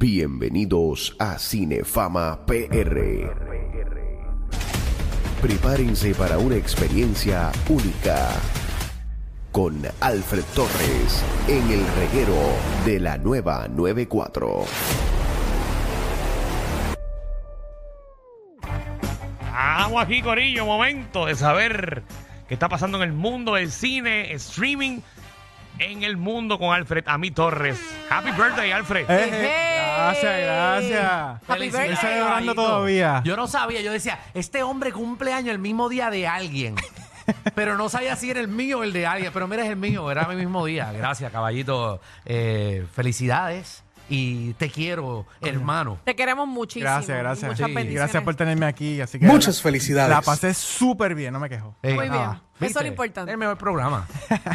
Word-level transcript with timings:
Bienvenidos 0.00 1.16
a 1.18 1.40
Cinefama 1.40 2.46
PR. 2.46 3.34
Prepárense 5.42 6.14
para 6.14 6.38
una 6.38 6.54
experiencia 6.54 7.50
única 7.68 8.30
con 9.50 9.82
Alfred 9.98 10.44
Torres 10.54 11.24
en 11.48 11.68
el 11.72 11.84
reguero 11.96 12.36
de 12.86 13.00
la 13.00 13.18
nueva 13.18 13.66
94. 13.66 14.66
Vamos 19.50 20.00
aquí, 20.00 20.22
Corillo, 20.22 20.64
momento 20.64 21.26
de 21.26 21.34
saber 21.34 22.04
qué 22.46 22.54
está 22.54 22.68
pasando 22.68 22.98
en 22.98 23.02
el 23.02 23.12
mundo 23.16 23.54
del 23.54 23.72
cine, 23.72 24.32
streaming 24.34 25.00
en 25.80 26.04
el 26.04 26.16
mundo 26.16 26.56
con 26.60 26.72
Alfred 26.72 27.02
Ami 27.08 27.32
Torres. 27.32 27.80
Happy 28.08 28.30
birthday, 28.30 28.70
Alfred. 28.70 29.06
Eh, 29.08 29.28
Hey. 29.32 29.67
Gracias, 29.98 30.40
gracias. 30.42 31.02
Happy 31.48 31.64
Estoy 31.66 31.70
birthday. 31.70 31.96
celebrando 31.96 32.54
todavía. 32.54 33.22
Yo 33.24 33.36
no 33.36 33.46
sabía, 33.46 33.80
yo 33.80 33.92
decía, 33.92 34.18
este 34.34 34.62
hombre 34.62 34.92
cumple 34.92 35.32
año 35.32 35.50
el 35.52 35.58
mismo 35.58 35.88
día 35.88 36.10
de 36.10 36.26
alguien. 36.26 36.74
Pero 37.54 37.76
no 37.76 37.88
sabía 37.90 38.16
si 38.16 38.30
era 38.30 38.40
el 38.40 38.48
mío 38.48 38.78
o 38.78 38.82
el 38.84 38.92
de 38.92 39.06
alguien. 39.06 39.30
Pero 39.32 39.46
mira, 39.48 39.62
es 39.64 39.68
el 39.70 39.76
mío, 39.76 40.10
era 40.10 40.26
mi 40.28 40.36
mismo 40.36 40.64
día. 40.64 40.90
Gracias, 40.92 41.30
caballito. 41.30 42.00
Eh, 42.24 42.86
felicidades. 42.94 43.84
Y 44.10 44.54
te 44.54 44.70
quiero, 44.70 45.26
hermano. 45.42 45.98
Te 46.02 46.16
queremos 46.16 46.48
muchísimo. 46.48 46.84
Gracias, 46.90 47.18
gracias. 47.18 47.50
Muchas 47.50 47.66
Sí, 47.66 47.74
bendiciones. 47.74 47.94
Gracias 47.94 48.22
por 48.22 48.34
tenerme 48.36 48.64
aquí. 48.64 49.02
Así 49.02 49.18
que 49.18 49.26
Muchas 49.26 49.56
la- 49.58 49.62
felicidades. 49.62 50.08
La 50.08 50.22
pasé 50.22 50.54
súper 50.54 51.14
bien, 51.14 51.34
no 51.34 51.38
me 51.40 51.50
quejo. 51.50 51.74
Eh, 51.82 51.92
Muy 51.92 52.08
bien. 52.08 52.14
ah, 52.24 52.40
Eso 52.58 52.78
es 52.78 52.84
lo 52.86 52.86
importante. 52.86 53.30
El 53.30 53.36
mejor 53.36 53.58
programa. 53.58 54.06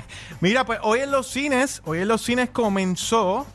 Mira, 0.41 0.65
pues 0.65 0.79
hoy 0.81 1.01
en 1.01 1.11
los 1.11 1.27
cines, 1.27 1.83
hoy 1.85 1.99
en 1.99 2.07
los 2.07 2.23
cines 2.23 2.49
comenzó 2.49 3.45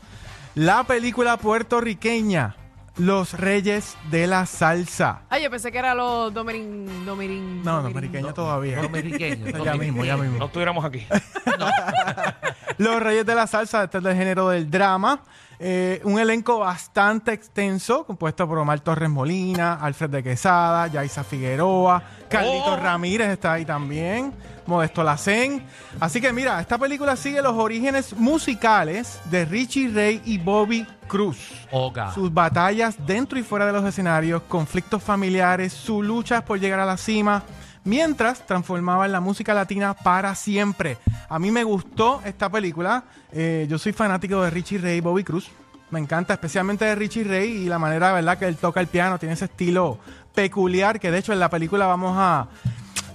la 0.55 0.83
película 0.83 1.37
puertorriqueña 1.37 2.55
Los 2.97 3.33
Reyes 3.33 3.95
de 4.11 4.27
la 4.27 4.45
Salsa. 4.45 5.21
Ay, 5.29 5.43
yo 5.43 5.49
pensé 5.49 5.71
que 5.71 5.77
era 5.77 5.95
los 5.95 6.33
domirin... 6.33 7.05
domirin 7.05 7.63
No, 7.63 7.77
ameriqueño 7.77 8.33
todavía. 8.33 8.81
Dominiqueño. 8.81 9.45
Ya 9.63 9.75
mismo, 9.75 10.03
ya 10.03 10.17
mismo. 10.17 10.37
No 10.37 10.45
estuviéramos 10.45 10.83
aquí. 10.83 11.05
Los 12.77 13.01
Reyes 13.01 13.25
de 13.25 13.35
la 13.35 13.45
Salsa, 13.47 13.83
este 13.83 13.97
es 13.97 14.03
del 14.03 14.15
género 14.15 14.49
del 14.49 14.69
drama. 14.71 15.21
Eh, 15.61 15.99
un 16.05 16.17
elenco 16.17 16.59
bastante 16.59 17.33
extenso, 17.33 18.05
compuesto 18.05 18.47
por 18.47 18.57
Omar 18.59 18.79
Torres 18.79 19.09
Molina, 19.09 19.73
Alfred 19.73 20.09
de 20.09 20.23
Quesada, 20.23 20.87
Yaisa 20.87 21.25
Figueroa, 21.25 22.01
Carlito 22.29 22.71
Oh. 22.73 22.77
Ramírez 22.77 23.27
está 23.27 23.53
ahí 23.53 23.65
también, 23.65 24.33
Modesto 24.69 25.03
Lacén. 25.03 25.63
Así 25.99 26.21
que 26.21 26.31
mira, 26.31 26.61
esta 26.61 26.77
película 26.77 27.15
sigue 27.15 27.41
los 27.41 27.55
orígenes 27.55 28.15
musicales 28.15 29.19
de 29.25 29.43
Richie 29.45 29.89
Ray 29.89 30.21
y 30.23 30.37
Bobby 30.37 30.87
Cruz. 31.07 31.37
Oca. 31.71 32.13
Sus 32.13 32.33
batallas 32.33 32.95
dentro 33.05 33.37
y 33.37 33.43
fuera 33.43 33.65
de 33.65 33.73
los 33.73 33.83
escenarios, 33.83 34.43
conflictos 34.43 35.03
familiares, 35.03 35.73
su 35.73 36.01
lucha 36.01 36.45
por 36.45 36.59
llegar 36.59 36.79
a 36.79 36.85
la 36.85 36.97
cima, 36.97 37.43
mientras 37.83 38.45
transformaban 38.45 39.11
la 39.11 39.19
música 39.19 39.53
latina 39.53 39.93
para 39.93 40.35
siempre. 40.35 40.97
A 41.27 41.39
mí 41.39 41.51
me 41.51 41.63
gustó 41.63 42.21
esta 42.23 42.49
película. 42.49 43.03
Eh, 43.31 43.67
yo 43.69 43.77
soy 43.77 43.91
fanático 43.91 44.41
de 44.41 44.49
Richie 44.49 44.77
Ray 44.77 44.97
y 44.97 45.01
Bobby 45.01 45.23
Cruz. 45.23 45.49
Me 45.91 45.99
encanta, 45.99 46.33
especialmente 46.33 46.85
de 46.85 46.93
Richie 46.93 47.23
Ray 47.23 47.49
y 47.49 47.65
la 47.65 47.79
manera, 47.79 48.13
¿verdad?, 48.13 48.37
que 48.37 48.45
él 48.45 48.57
toca 48.57 48.79
el 48.79 48.87
piano. 48.87 49.17
Tiene 49.17 49.33
ese 49.33 49.45
estilo 49.45 49.97
peculiar 50.35 50.99
que, 50.99 51.09
de 51.09 51.17
hecho, 51.17 51.33
en 51.33 51.39
la 51.39 51.49
película 51.49 51.87
vamos 51.87 52.15
a. 52.15 52.47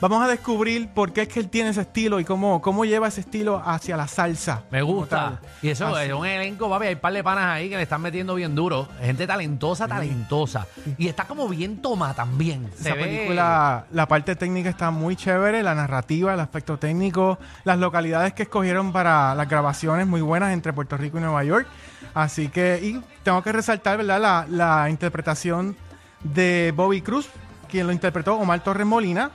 Vamos 0.00 0.22
a 0.22 0.28
descubrir 0.28 0.88
por 0.88 1.12
qué 1.12 1.22
es 1.22 1.28
que 1.28 1.40
él 1.40 1.48
tiene 1.48 1.70
ese 1.70 1.80
estilo 1.80 2.20
y 2.20 2.24
cómo, 2.26 2.60
cómo 2.60 2.84
lleva 2.84 3.08
ese 3.08 3.20
estilo 3.22 3.62
hacia 3.64 3.96
la 3.96 4.06
salsa. 4.06 4.62
Me 4.70 4.82
gusta. 4.82 5.40
Y 5.62 5.70
eso 5.70 5.86
Así. 5.96 6.08
es 6.08 6.12
un 6.12 6.26
elenco, 6.26 6.68
papi. 6.68 6.86
Hay 6.88 6.94
un 6.94 7.00
par 7.00 7.12
de 7.14 7.24
panas 7.24 7.44
ahí 7.46 7.70
que 7.70 7.76
le 7.76 7.84
están 7.84 8.02
metiendo 8.02 8.34
bien 8.34 8.54
duro. 8.54 8.86
Gente 9.00 9.26
talentosa, 9.26 9.88
talentosa. 9.88 10.66
Y 10.98 11.08
está 11.08 11.24
como 11.24 11.48
bien 11.48 11.80
toma 11.80 12.12
también. 12.12 12.68
Se 12.76 12.88
Esa 12.90 12.94
ve- 12.96 13.04
película, 13.04 13.86
la 13.92 14.06
parte 14.06 14.36
técnica 14.36 14.68
está 14.68 14.90
muy 14.90 15.16
chévere, 15.16 15.62
la 15.62 15.74
narrativa, 15.74 16.34
el 16.34 16.40
aspecto 16.40 16.76
técnico, 16.78 17.38
las 17.64 17.78
localidades 17.78 18.34
que 18.34 18.42
escogieron 18.42 18.92
para 18.92 19.34
las 19.34 19.48
grabaciones 19.48 20.06
muy 20.06 20.20
buenas 20.20 20.52
entre 20.52 20.74
Puerto 20.74 20.98
Rico 20.98 21.16
y 21.16 21.22
Nueva 21.22 21.44
York. 21.44 21.66
Así 22.12 22.48
que, 22.48 22.78
y 22.82 23.00
tengo 23.22 23.42
que 23.42 23.52
resaltar, 23.52 23.96
¿verdad?, 23.96 24.20
la, 24.20 24.46
la 24.50 24.90
interpretación 24.90 25.76
de 26.22 26.72
Bobby 26.76 27.00
Cruz, 27.00 27.28
quien 27.70 27.86
lo 27.86 27.92
interpretó 27.92 28.34
Omar 28.34 28.62
Torres 28.62 28.86
Molina, 28.86 29.30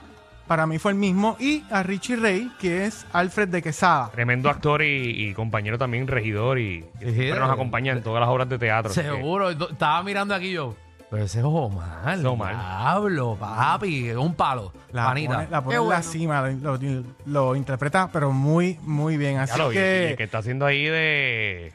para 0.50 0.66
mí 0.66 0.80
fue 0.80 0.90
el 0.90 0.98
mismo, 0.98 1.36
y 1.38 1.62
a 1.70 1.84
Richie 1.84 2.16
Ray, 2.16 2.50
que 2.58 2.84
es 2.84 3.06
Alfred 3.12 3.46
de 3.50 3.62
Quesada. 3.62 4.10
Tremendo 4.10 4.50
actor 4.50 4.82
y, 4.82 5.28
y 5.28 5.32
compañero 5.32 5.78
también, 5.78 6.08
regidor, 6.08 6.58
y 6.58 6.84
nos 7.00 7.14
de- 7.14 7.32
acompaña 7.40 7.92
en 7.92 8.02
todas 8.02 8.18
las 8.18 8.28
obras 8.28 8.48
de 8.48 8.58
teatro. 8.58 8.92
que- 8.92 9.00
Seguro. 9.00 9.50
Estaba 9.50 10.02
mirando 10.02 10.34
aquí 10.34 10.50
yo. 10.50 10.74
Pero 11.08 11.22
ese 11.22 11.38
es 11.38 11.44
Omar. 11.44 12.18
Es 12.18 12.24
Omar. 12.24 12.56
Diablo, 12.56 13.36
papi. 13.38 14.10
Un 14.10 14.34
palo. 14.34 14.72
La 14.90 15.04
panita. 15.04 15.34
pone, 15.36 15.48
la 15.50 15.62
pone 15.62 15.76
en 15.76 15.88
la 15.88 16.02
cima, 16.02 16.42
lo, 16.48 16.76
lo- 16.78 17.04
lo 17.26 17.54
interpreta, 17.54 18.10
pero 18.12 18.32
muy, 18.32 18.76
muy 18.82 19.16
bien. 19.16 19.38
Así 19.38 19.56
vi, 19.56 19.68
y 19.68 19.72
que... 19.72 20.10
el 20.10 20.16
que 20.16 20.24
está 20.24 20.38
haciendo 20.38 20.66
ahí 20.66 20.82
de. 20.84 21.72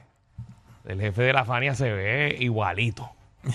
El 0.83 0.99
jefe 0.99 1.21
de 1.23 1.31
la 1.31 1.45
Fania 1.45 1.75
se 1.75 1.89
ve 1.93 2.35
igualito. 2.41 3.09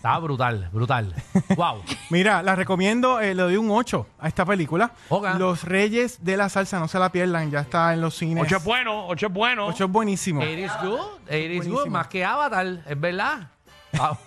Estaba 0.00 0.18
brutal, 0.20 0.70
brutal. 0.72 1.14
wow. 1.56 1.82
Mira, 2.08 2.42
la 2.42 2.56
recomiendo, 2.56 3.20
eh, 3.20 3.34
le 3.34 3.42
doy 3.42 3.56
un 3.58 3.70
8 3.70 4.06
a 4.18 4.28
esta 4.28 4.46
película. 4.46 4.92
Ok. 5.10 5.34
Los 5.36 5.64
Reyes 5.64 6.24
de 6.24 6.38
la 6.38 6.48
Salsa, 6.48 6.80
no 6.80 6.88
se 6.88 6.98
la 6.98 7.12
pierdan, 7.12 7.50
ya 7.50 7.60
está 7.60 7.92
en 7.92 8.00
los 8.00 8.16
cines. 8.16 8.42
Ocho 8.42 8.56
es 8.56 8.64
bueno, 8.64 9.08
ocho 9.08 9.26
es 9.26 9.32
bueno. 9.34 9.66
8 9.66 9.84
es 9.84 9.90
buenísimo. 9.90 10.42
It 10.42 10.58
is 10.58 10.72
good. 10.82 11.30
It 11.30 11.50
is 11.50 11.68
good. 11.68 11.88
Más 11.88 12.06
que 12.06 12.24
Avatar. 12.24 12.82
Es 12.86 12.98
verdad. 12.98 13.50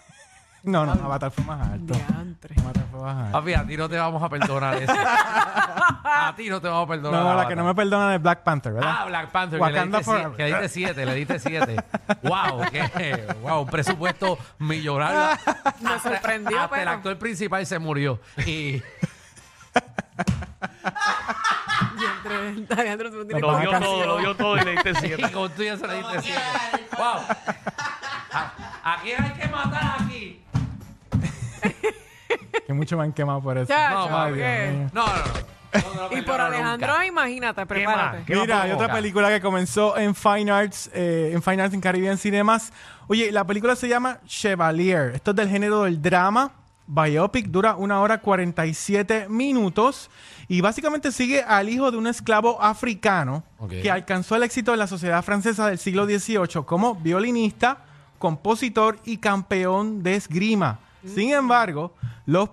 No, 0.66 0.86
no, 0.86 0.94
Avatar 0.94 1.30
fue 1.30 1.44
más 1.44 1.72
alto. 1.72 1.94
Diantre. 1.94 2.56
Avatar 2.58 2.83
papi, 3.04 3.54
a 3.54 3.66
ti 3.66 3.78
no 3.78 3.90
te 3.90 3.98
vamos 3.98 4.22
a 4.24 4.30
perdonar 4.30 4.76
eso. 4.76 4.94
a 6.04 6.34
ti 6.36 6.50
no 6.50 6.62
te 6.62 6.68
vamos 6.68 6.86
a 6.86 6.88
perdonar. 6.88 7.20
No, 7.20 7.26
la 7.26 7.32
Avatar. 7.34 7.50
que 7.50 7.56
no 7.56 7.64
me 7.66 7.76
perdonan 7.76 8.14
es 8.14 8.22
Black 8.22 8.44
Panther, 8.44 8.74
¿verdad? 8.74 8.96
Ah, 9.00 9.06
Black 9.06 9.32
Panther, 9.32 9.60
Wakanda 9.60 10.02
que, 10.02 10.06
le 10.12 10.16
diste, 10.18 10.36
que 10.38 10.44
le 10.44 10.50
diste 10.52 10.70
siete, 10.70 11.06
le 11.06 11.16
diste 11.16 11.40
siete. 11.40 11.76
wow, 12.24 12.62
qué, 12.72 13.36
wow, 13.42 13.62
un 13.62 13.68
presupuesto 13.68 14.38
millonario. 14.60 15.38
Me 15.82 16.00
sorprendió, 16.00 16.62
Hasta 16.62 16.76
el 16.76 16.82
pero- 16.82 16.92
actor 16.92 17.18
principal 17.18 17.66
se 17.66 17.80
murió. 17.80 18.20
Y 18.46 18.82
tú 22.20 22.30
no 22.30 23.40
Lo 23.40 23.60
dio 23.60 23.80
todo, 23.80 24.06
lo 24.06 24.18
dio 24.18 24.36
todo 24.36 24.58
y 24.58 24.62
le 24.62 24.72
diste 24.72 24.90
y 24.92 24.96
siete. 24.96 25.32
con 25.32 25.52
tú 25.52 25.64
ya 25.64 25.78
se 25.78 25.88
le 25.88 25.96
diste 25.96 26.22
siete. 26.22 26.42
Wow. 26.98 27.22
¿A, 28.32 28.94
a 28.94 28.98
quién 29.02 29.24
hay 29.24 29.32
que 29.32 29.48
matar 29.48 29.96
aquí? 30.02 30.43
Que 32.74 32.78
mucho 32.78 32.98
me 32.98 33.04
han 33.04 33.14
quemado 33.14 33.42
por 33.42 33.58
eso. 33.58 33.68
Chacho, 33.68 34.10
No, 34.10 34.18
Ay, 34.18 34.34
¿qué? 34.34 34.40
Dios 34.72 34.76
mío. 34.76 34.90
No, 34.94 35.06
no, 35.06 36.18
Y 36.18 36.22
por 36.22 36.40
Alejandro, 36.40 36.88
nunca. 36.92 37.06
imagínate, 37.06 37.62
¿Qué 37.62 37.66
más? 37.66 37.68
prepárate. 37.68 38.24
¿Qué 38.26 38.36
más 38.36 38.42
Mira, 38.44 38.62
hay 38.62 38.72
otra 38.72 38.92
película 38.92 39.30
que 39.30 39.42
comenzó 39.42 39.98
en 39.98 40.14
Fine 40.14 40.52
Arts, 40.52 40.92
eh, 40.94 41.32
en 41.34 41.42
Fine 41.42 41.64
Arts 41.64 41.74
en 41.74 41.82
Caribbean 41.82 42.18
Cinemas. 42.18 42.72
Oye, 43.08 43.32
la 43.32 43.46
película 43.46 43.76
se 43.76 43.88
llama 43.88 44.20
Chevalier. 44.26 45.12
Esto 45.16 45.32
es 45.32 45.38
del 45.38 45.50
género 45.50 45.84
del 45.84 46.02
drama. 46.02 46.52
Biopic 46.86 47.48
dura 47.48 47.76
una 47.76 48.02
hora 48.02 48.20
47 48.20 49.28
minutos 49.30 50.10
y 50.50 50.60
básicamente 50.60 51.14
sigue 51.14 51.42
al 51.42 51.70
hijo 51.70 51.90
de 51.92 51.98
un 51.98 52.08
esclavo 52.08 52.62
africano 52.62 53.44
que 53.70 53.90
alcanzó 53.90 54.36
el 54.36 54.44
éxito 54.44 54.74
en 54.74 54.80
la 54.80 54.88
sociedad 54.88 55.24
francesa 55.24 55.66
del 55.68 55.78
siglo 55.80 56.06
XVIII 56.06 56.66
como 56.66 56.96
violinista, 56.96 57.78
compositor 58.20 59.00
y 59.06 59.18
campeón 59.18 60.04
de 60.04 60.16
esgrima. 60.16 60.80
Sin 61.06 61.32
embargo, 61.34 61.94
los, 62.26 62.50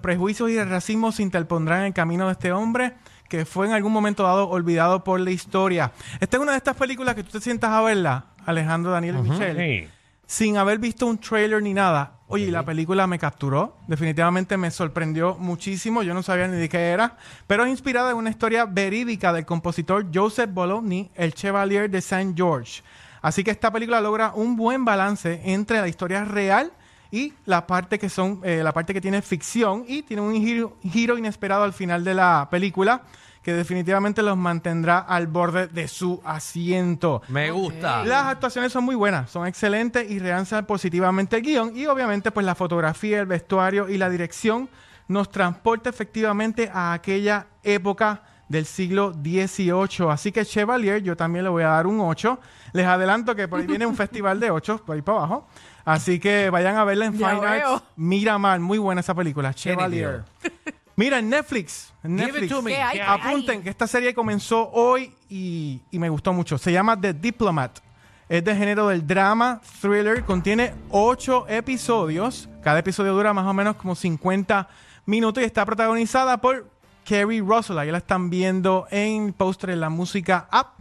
prejuicios 0.00 0.50
y 0.50 0.58
el 0.58 0.68
racismo 0.68 1.12
se 1.12 1.22
interpondrán 1.22 1.80
en 1.80 1.86
el 1.86 1.92
camino 1.94 2.26
de 2.26 2.32
este 2.32 2.52
hombre 2.52 2.94
que 3.28 3.44
fue 3.44 3.66
en 3.66 3.72
algún 3.72 3.92
momento 3.92 4.22
dado 4.22 4.48
olvidado 4.48 5.02
por 5.02 5.18
la 5.18 5.30
historia. 5.30 5.92
Esta 6.20 6.36
es 6.36 6.42
una 6.42 6.52
de 6.52 6.58
estas 6.58 6.76
películas 6.76 7.14
que 7.14 7.24
tú 7.24 7.30
te 7.30 7.40
sientas 7.40 7.70
a 7.70 7.80
verla, 7.80 8.26
Alejandro 8.44 8.92
Daniel 8.92 9.16
y 9.18 9.30
Michelle, 9.30 9.82
Sí. 9.82 9.88
sin 10.26 10.56
haber 10.56 10.78
visto 10.78 11.06
un 11.06 11.18
trailer 11.18 11.62
ni 11.62 11.72
nada. 11.72 12.18
Oye, 12.28 12.50
la 12.50 12.64
película 12.64 13.06
me 13.06 13.18
capturó. 13.18 13.76
Definitivamente 13.86 14.56
me 14.56 14.70
sorprendió 14.70 15.36
muchísimo. 15.38 16.02
Yo 16.02 16.14
no 16.14 16.22
sabía 16.22 16.48
ni 16.48 16.56
de 16.56 16.68
qué 16.68 16.90
era. 16.90 17.16
Pero 17.46 17.64
es 17.64 17.70
inspirada 17.70 18.10
en 18.10 18.16
una 18.16 18.30
historia 18.30 18.66
verídica 18.66 19.32
del 19.32 19.44
compositor 19.44 20.06
Joseph 20.12 20.50
Bologna, 20.52 21.06
el 21.14 21.34
Chevalier 21.34 21.90
de 21.90 22.00
Saint 22.00 22.36
George. 22.36 22.82
Así 23.20 23.44
que 23.44 23.50
esta 23.50 23.70
película 23.70 24.00
logra 24.00 24.32
un 24.34 24.56
buen 24.56 24.84
balance 24.84 25.40
entre 25.44 25.80
la 25.80 25.88
historia 25.88 26.24
real 26.24 26.72
y 27.14 27.32
la 27.46 27.64
parte 27.64 28.00
que 28.00 28.08
son 28.08 28.40
eh, 28.42 28.60
la 28.64 28.72
parte 28.72 28.92
que 28.92 29.00
tiene 29.00 29.22
ficción 29.22 29.84
y 29.86 30.02
tiene 30.02 30.20
un 30.20 30.34
giro, 30.34 30.76
giro 30.82 31.16
inesperado 31.16 31.62
al 31.62 31.72
final 31.72 32.02
de 32.02 32.12
la 32.12 32.48
película 32.50 33.02
que 33.40 33.52
definitivamente 33.52 34.20
los 34.20 34.36
mantendrá 34.36 34.98
al 34.98 35.28
borde 35.28 35.68
de 35.68 35.86
su 35.86 36.20
asiento. 36.24 37.22
Me 37.28 37.52
gusta. 37.52 38.04
Las 38.04 38.26
actuaciones 38.26 38.72
son 38.72 38.84
muy 38.84 38.96
buenas, 38.96 39.30
son 39.30 39.46
excelentes 39.46 40.10
y 40.10 40.18
realzan 40.18 40.66
positivamente 40.66 41.36
el 41.36 41.42
guion 41.42 41.76
y 41.76 41.86
obviamente 41.86 42.32
pues 42.32 42.44
la 42.44 42.56
fotografía, 42.56 43.20
el 43.20 43.26
vestuario 43.26 43.88
y 43.88 43.96
la 43.96 44.10
dirección 44.10 44.68
nos 45.06 45.30
transporta 45.30 45.90
efectivamente 45.90 46.68
a 46.72 46.94
aquella 46.94 47.46
época 47.62 48.22
del 48.48 48.66
siglo 48.66 49.12
XVIII. 49.12 50.08
Así 50.10 50.32
que 50.32 50.44
Chevalier, 50.44 51.02
yo 51.02 51.16
también 51.16 51.44
le 51.44 51.50
voy 51.50 51.62
a 51.62 51.68
dar 51.68 51.86
un 51.86 52.00
8. 52.00 52.38
Les 52.72 52.86
adelanto 52.86 53.34
que 53.34 53.48
por 53.48 53.60
ahí 53.60 53.66
viene 53.66 53.86
un 53.86 53.96
festival 53.96 54.38
de 54.40 54.50
8, 54.50 54.82
por 54.84 54.94
ahí 54.96 55.02
para 55.02 55.18
abajo. 55.18 55.48
Así 55.84 56.18
que 56.18 56.50
vayan 56.50 56.76
a 56.76 56.84
verla 56.84 57.06
en 57.06 57.18
Ya 57.18 57.28
Fine 57.30 57.40
veo. 57.40 57.74
Arts. 57.74 57.84
Miramar, 57.96 58.60
muy 58.60 58.78
buena 58.78 59.00
esa 59.00 59.14
película, 59.14 59.52
Chevalier. 59.54 60.24
Mira, 60.96 61.18
en 61.18 61.28
Netflix. 61.28 61.92
en 62.04 62.16
Give 62.18 62.28
it 62.28 62.32
Netflix. 62.34 62.52
to 62.52 62.62
me. 62.62 62.70
¿Qué 62.70 62.80
hay? 62.82 63.00
Apunten 63.00 63.62
que 63.62 63.68
esta 63.70 63.86
serie 63.86 64.14
comenzó 64.14 64.70
hoy 64.70 65.12
y, 65.28 65.82
y 65.90 65.98
me 65.98 66.08
gustó 66.08 66.32
mucho. 66.32 66.56
Se 66.56 66.70
llama 66.72 66.98
The 67.00 67.12
Diplomat. 67.14 67.80
Es 68.28 68.42
de 68.44 68.54
género 68.56 68.88
del 68.88 69.06
drama, 69.06 69.60
thriller. 69.82 70.24
Contiene 70.24 70.72
ocho 70.90 71.46
episodios. 71.48 72.48
Cada 72.62 72.78
episodio 72.78 73.12
dura 73.12 73.34
más 73.34 73.44
o 73.46 73.52
menos 73.52 73.76
como 73.76 73.94
50 73.94 74.68
minutos 75.06 75.42
y 75.42 75.46
está 75.46 75.66
protagonizada 75.66 76.38
por 76.40 76.70
Kerry 77.04 77.40
Russell. 77.40 77.78
Ahí 77.78 77.90
la 77.90 77.98
están 77.98 78.30
viendo 78.30 78.86
en 78.90 79.32
póster 79.32 79.70
en 79.70 79.80
la 79.80 79.90
música 79.90 80.48
app. 80.50 80.78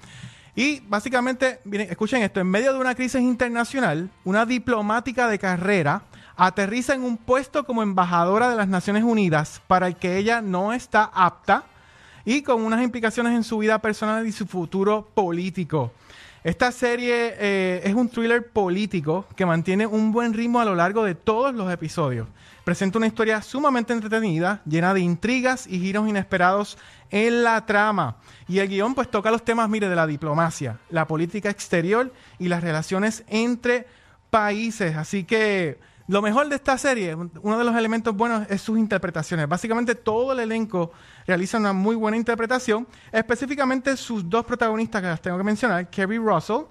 Y 0.56 0.82
básicamente, 0.82 1.60
escuchen 1.90 2.22
esto, 2.22 2.40
en 2.40 2.48
medio 2.48 2.74
de 2.74 2.80
una 2.80 2.96
crisis 2.96 3.22
internacional, 3.22 4.10
una 4.24 4.46
diplomática 4.46 5.28
de 5.28 5.40
carrera 5.40 6.04
aterriza 6.36 6.94
en 6.94 7.04
un 7.04 7.18
puesto 7.18 7.66
como 7.66 7.84
embajadora 7.84 8.50
de 8.50 8.56
las 8.56 8.68
Naciones 8.68 9.04
Unidas 9.04 9.62
para 9.68 9.88
el 9.88 9.96
que 9.96 10.18
ella 10.18 10.42
no 10.42 10.74
está 10.74 11.04
apta 11.14 11.64
y 12.26 12.42
con 12.42 12.64
unas 12.64 12.82
implicaciones 12.82 13.34
en 13.34 13.44
su 13.44 13.58
vida 13.58 13.80
personal 13.80 14.26
y 14.26 14.32
su 14.32 14.46
futuro 14.46 15.08
político. 15.14 15.92
Esta 16.44 16.74
serie 16.74 17.36
eh, 17.40 17.82
es 17.86 17.94
un 17.94 18.10
thriller 18.10 18.50
político 18.50 19.26
que 19.34 19.46
mantiene 19.46 19.88
un 19.88 20.12
buen 20.12 20.34
ritmo 20.34 20.60
a 20.60 20.66
lo 20.66 20.76
largo 20.76 21.06
de 21.06 21.16
todos 21.16 21.56
los 21.56 21.72
episodios. 21.72 22.28
Presenta 22.66 22.98
una 22.98 23.08
historia 23.08 23.42
sumamente 23.42 23.94
entretenida, 23.94 24.62
llena 24.66 24.94
de 24.94 25.00
intrigas 25.00 25.66
y 25.68 25.80
giros 25.80 26.10
inesperados 26.10 26.78
en 27.12 27.44
la 27.44 27.66
trama. 27.66 28.18
Y 28.50 28.60
el 28.60 28.68
guion 28.68 28.94
pues 28.94 29.10
toca 29.10 29.32
los 29.32 29.46
temas, 29.46 29.70
mire, 29.70 29.88
de 29.88 29.96
la 29.96 30.06
diplomacia, 30.06 30.80
la 30.90 31.08
política 31.08 31.50
exterior 31.50 32.12
y 32.40 32.50
las 32.50 32.62
relaciones 32.62 33.24
entre 33.30 33.88
países. 34.30 34.98
Así 34.98 35.24
que 35.24 35.80
lo 36.08 36.22
mejor 36.22 36.50
de 36.50 36.56
esta 36.56 36.78
serie, 36.78 37.16
uno 37.16 37.58
de 37.58 37.64
los 37.64 37.76
elementos 37.76 38.16
buenos 38.16 38.46
es 38.50 38.62
sus 38.62 38.78
interpretaciones. 38.78 39.48
Básicamente 39.48 39.96
todo 39.96 40.34
el 40.34 40.40
elenco 40.40 40.92
realiza 41.26 41.58
una 41.58 41.72
muy 41.74 41.96
buena 41.96 42.18
interpretación. 42.18 42.86
Específicamente 43.12 43.96
sus 43.96 44.30
dos 44.30 44.46
protagonistas 44.46 45.02
que 45.02 45.08
las 45.08 45.22
tengo 45.22 45.38
que 45.38 45.44
mencionar, 45.44 45.90
Kerry 45.90 46.18
Russell 46.18 46.64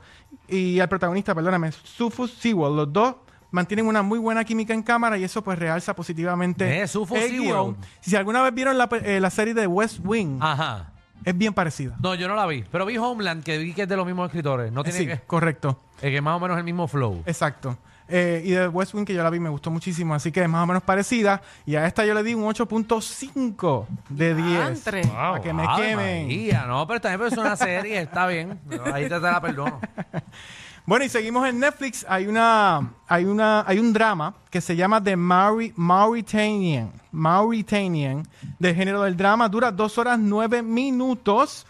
y 0.49 0.79
el 0.79 0.89
protagonista, 0.89 1.35
perdóname, 1.35 1.73
Sufus 1.73 2.33
Sewell. 2.35 2.77
Los 2.77 2.93
dos 2.93 3.15
mantienen 3.51 3.87
una 3.87 4.03
muy 4.03 4.19
buena 4.19 4.45
química 4.45 4.75
en 4.75 4.83
cámara 4.83 5.17
y 5.19 5.25
eso 5.25 5.43
pues 5.43 5.59
realza 5.59 5.95
positivamente 5.95 6.83
Eh, 6.83 6.87
Sufus 6.89 7.19
el 7.19 7.31
Sewell. 7.31 7.43
guion. 7.47 7.77
Si 8.01 8.15
alguna 8.17 8.43
vez 8.43 8.53
vieron 8.55 8.77
la, 8.77 8.89
eh, 9.03 9.19
la 9.21 9.31
serie 9.31 9.55
de 9.55 9.67
West 9.67 10.01
Wing, 10.05 10.39
Ajá. 10.41 10.93
es 11.25 11.37
bien 11.37 11.55
parecida. 11.55 11.97
No, 12.03 12.15
yo 12.15 12.29
no 12.29 12.35
la 12.35 12.47
vi. 12.47 12.65
Pero 12.71 12.85
vi 12.87 12.99
Homeland, 12.99 13.43
que 13.45 13.57
vi 13.59 13.73
que 13.73 13.83
es 13.83 13.89
de 13.89 13.97
los 13.97 14.05
mismos 14.07 14.27
escritores. 14.27 14.71
No 14.73 14.83
tiene 14.85 14.99
sí, 14.99 15.07
que. 15.07 15.21
correcto. 15.27 15.81
eh, 16.03 16.11
que 16.11 16.21
más 16.21 16.37
o 16.37 16.41
menos 16.41 16.59
el 16.59 16.65
mismo 16.65 16.87
flow. 16.87 17.23
Exacto. 17.27 17.79
Eh, 18.15 18.43
y 18.45 18.51
de 18.51 18.69
West 18.69 18.93
Wing 18.93 19.07
que 19.07 19.15
yo 19.15 19.23
la 19.23 19.31
vi 19.31 19.41
me 19.41 19.49
gustó 19.49 19.71
muchísimo, 19.71 20.15
así 20.15 20.31
que 20.31 20.43
es 20.43 20.49
más 20.49 20.65
o 20.65 20.67
menos 20.67 20.83
parecida. 20.83 21.41
Y 21.65 21.77
a 21.77 21.87
esta 21.87 22.05
yo 22.05 22.13
le 22.13 22.23
di 22.23 22.35
un 22.35 22.45
8.5 22.45 23.87
de 24.11 24.35
10. 24.35 24.47
Diantre. 24.49 25.03
Wow. 25.03 25.15
Para 25.15 25.41
que 25.41 25.53
me 25.55 25.67
quemen. 25.77 26.27
María, 26.27 26.67
no, 26.67 26.87
pero 26.87 27.01
también 27.01 27.33
es 27.33 27.39
una 27.39 27.57
serie, 27.57 28.03
está 28.03 28.27
bien. 28.27 28.61
Ahí 28.93 29.05
te, 29.05 29.15
te 29.15 29.21
la 29.21 29.41
perdono. 29.41 29.81
Bueno, 30.85 31.05
y 31.05 31.09
seguimos 31.09 31.49
en 31.49 31.61
Netflix. 31.61 32.05
Hay 32.09 32.27
una, 32.27 32.91
hay 33.07 33.25
una, 33.25 33.65
hay 33.65 33.79
un 33.79 33.93
drama 33.93 34.35
que 34.51 34.61
se 34.61 34.75
llama 34.75 35.01
The 35.01 35.15
Mauri, 35.15 35.73
Mauritanian. 35.77 36.93
Mauritanian, 37.13 38.25
de 38.59 38.75
género 38.75 39.03
del 39.03 39.17
drama. 39.17 39.49
Dura 39.49 39.71
dos 39.71 39.97
horas 39.97 40.19
nueve 40.19 40.61
minutos. 40.61 41.67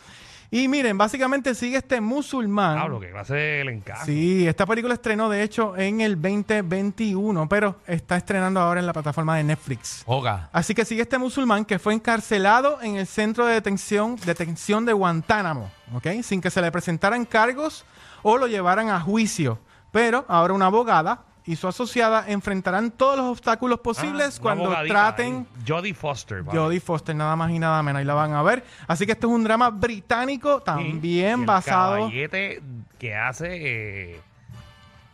Y 0.54 0.68
miren, 0.68 0.98
básicamente 0.98 1.54
sigue 1.54 1.78
este 1.78 1.98
musulmán. 2.02 2.78
Pablo, 2.78 3.00
que 3.00 3.10
clase 3.10 3.64
le 3.64 3.72
encaja. 3.72 4.04
Sí, 4.04 4.46
esta 4.46 4.66
película 4.66 4.92
estrenó 4.92 5.30
de 5.30 5.42
hecho 5.42 5.74
en 5.78 6.02
el 6.02 6.20
2021, 6.20 7.48
pero 7.48 7.76
está 7.86 8.18
estrenando 8.18 8.60
ahora 8.60 8.78
en 8.78 8.84
la 8.84 8.92
plataforma 8.92 9.38
de 9.38 9.44
Netflix. 9.44 10.02
Oga. 10.04 10.50
Así 10.52 10.74
que 10.74 10.84
sigue 10.84 11.00
este 11.00 11.16
musulmán 11.16 11.64
que 11.64 11.78
fue 11.78 11.94
encarcelado 11.94 12.82
en 12.82 12.96
el 12.96 13.06
centro 13.06 13.46
de 13.46 13.54
detención, 13.54 14.16
detención 14.26 14.84
de 14.84 14.92
Guantánamo, 14.92 15.70
¿ok? 15.94 16.08
Sin 16.22 16.42
que 16.42 16.50
se 16.50 16.60
le 16.60 16.70
presentaran 16.70 17.24
cargos 17.24 17.86
o 18.20 18.36
lo 18.36 18.46
llevaran 18.46 18.90
a 18.90 19.00
juicio. 19.00 19.58
Pero 19.90 20.26
ahora 20.28 20.52
una 20.52 20.66
abogada 20.66 21.24
y 21.44 21.56
su 21.56 21.66
asociada 21.68 22.24
enfrentarán 22.28 22.90
todos 22.92 23.16
los 23.16 23.26
obstáculos 23.26 23.80
posibles 23.80 24.36
Ah, 24.38 24.42
cuando 24.42 24.70
traten 24.86 25.46
ahí. 25.56 25.62
Jodie 25.66 25.94
Foster. 25.94 26.44
papi. 26.44 26.56
Jodie 26.56 26.80
Foster, 26.80 27.14
nada 27.16 27.34
más 27.36 27.50
y 27.50 27.58
nada 27.58 27.82
menos, 27.82 28.00
ahí 28.00 28.04
la 28.04 28.14
van 28.14 28.32
a 28.34 28.42
ver. 28.42 28.64
Así 28.86 29.06
que 29.06 29.12
este 29.12 29.26
es 29.26 29.32
un 29.32 29.42
drama 29.44 29.70
británico 29.70 30.60
también 30.60 31.00
Y 31.02 31.20
el 31.20 31.44
basado... 31.44 31.94
caballete 31.96 32.62
que 32.98 33.14
hace. 33.16 33.48
Eh, 34.12 34.20